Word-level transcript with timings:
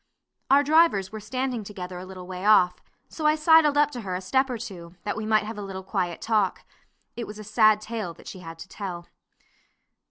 Our 0.49 0.63
drivers 0.63 1.11
were 1.11 1.19
standing 1.19 1.63
together 1.63 1.99
a 1.99 2.05
little 2.05 2.25
way 2.25 2.43
off, 2.43 2.81
so 3.07 3.27
I 3.27 3.35
sidled 3.35 3.77
up 3.77 3.91
to 3.91 4.01
her 4.01 4.15
a 4.15 4.19
step 4.21 4.49
or 4.49 4.57
two, 4.57 4.95
that 5.03 5.15
we 5.15 5.27
might 5.27 5.43
have 5.43 5.59
a 5.59 5.63
little 5.63 5.83
quiet 5.83 6.21
talk. 6.21 6.65
It 7.15 7.27
was 7.27 7.37
a 7.37 7.43
sad 7.43 7.81
tale 7.81 8.11
that 8.15 8.27
she 8.27 8.39
had 8.39 8.57
to 8.57 8.67
tell. 8.67 9.09